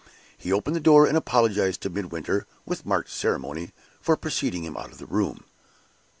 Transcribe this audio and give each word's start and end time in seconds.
He 0.35 0.51
opened 0.51 0.75
the 0.75 0.79
door, 0.79 1.05
and 1.05 1.15
apologized 1.15 1.81
to 1.81 1.89
Midwinter, 1.91 2.47
with 2.65 2.87
marked 2.87 3.11
ceremony, 3.11 3.71
for 3.99 4.17
preceding 4.17 4.63
him 4.63 4.75
out 4.75 4.91
of 4.91 4.97
the 4.97 5.05
room. 5.05 5.43